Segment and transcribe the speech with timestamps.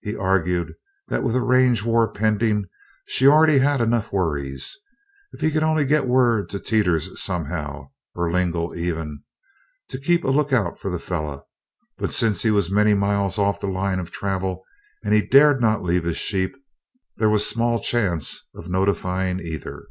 [0.00, 0.74] He argued
[1.08, 2.66] that with a range war pending
[3.08, 4.78] she already had enough worries.
[5.32, 9.24] If only he could get word to Teeters somehow or Lingle, even
[9.90, 11.48] to keep a lookout for the fellow,
[11.98, 14.62] but since he was many miles off the line of travel
[15.02, 16.54] and he dared not leave his sheep,
[17.16, 19.88] there was small chance of notifying either.